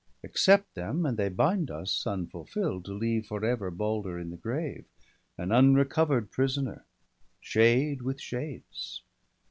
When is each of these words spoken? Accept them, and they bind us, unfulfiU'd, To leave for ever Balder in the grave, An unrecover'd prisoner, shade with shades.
Accept 0.23 0.73
them, 0.73 1.05
and 1.05 1.15
they 1.15 1.29
bind 1.29 1.69
us, 1.69 2.05
unfulfiU'd, 2.05 2.85
To 2.85 2.91
leave 2.95 3.27
for 3.27 3.45
ever 3.45 3.69
Balder 3.69 4.17
in 4.17 4.31
the 4.31 4.35
grave, 4.37 4.85
An 5.37 5.49
unrecover'd 5.49 6.31
prisoner, 6.31 6.85
shade 7.39 8.01
with 8.01 8.19
shades. 8.19 9.03